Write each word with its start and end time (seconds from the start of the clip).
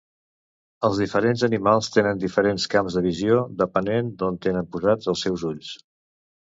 Els 0.87 1.01
diferents 1.01 1.43
animals 1.49 1.91
tenen 1.97 2.23
diferents 2.25 2.67
camps 2.73 2.99
de 2.99 3.05
visió, 3.11 3.39
depenent 3.63 4.13
d'on 4.23 4.43
tenen 4.49 4.75
posats 4.77 5.15
els 5.17 5.27
seus 5.29 5.51
ulls. 5.55 5.75